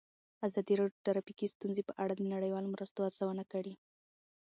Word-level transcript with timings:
ازادي 0.47 0.73
راډیو 0.79 0.93
د 0.97 1.03
ټرافیکي 1.05 1.47
ستونزې 1.55 1.83
په 1.85 1.93
اړه 2.03 2.13
د 2.15 2.21
نړیوالو 2.33 2.71
مرستو 2.73 3.05
ارزونه 3.07 3.43
کړې. 3.51 3.73